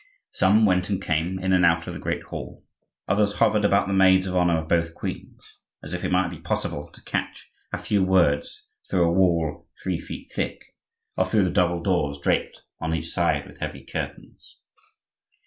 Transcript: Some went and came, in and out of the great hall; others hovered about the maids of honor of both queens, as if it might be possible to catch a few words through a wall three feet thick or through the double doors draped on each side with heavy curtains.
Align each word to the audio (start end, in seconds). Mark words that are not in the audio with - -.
Some 0.31 0.65
went 0.65 0.89
and 0.89 0.99
came, 0.99 1.37
in 1.37 1.53
and 1.53 1.63
out 1.63 1.85
of 1.85 1.93
the 1.93 1.99
great 1.99 2.23
hall; 2.23 2.63
others 3.07 3.33
hovered 3.33 3.63
about 3.63 3.85
the 3.87 3.93
maids 3.93 4.25
of 4.25 4.35
honor 4.35 4.57
of 4.57 4.67
both 4.67 4.95
queens, 4.95 5.39
as 5.83 5.93
if 5.93 6.03
it 6.03 6.11
might 6.11 6.29
be 6.29 6.39
possible 6.39 6.89
to 6.91 7.03
catch 7.03 7.51
a 7.71 7.77
few 7.77 8.03
words 8.03 8.67
through 8.89 9.07
a 9.07 9.13
wall 9.13 9.67
three 9.83 9.99
feet 9.99 10.31
thick 10.31 10.73
or 11.15 11.27
through 11.27 11.43
the 11.43 11.51
double 11.51 11.83
doors 11.83 12.17
draped 12.17 12.63
on 12.79 12.95
each 12.95 13.09
side 13.11 13.45
with 13.45 13.59
heavy 13.59 13.85
curtains. 13.85 14.57